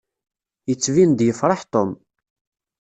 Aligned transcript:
Yettbin-d 0.69 1.19
yefṛeḥ 1.23 1.61
Tom. 1.73 1.91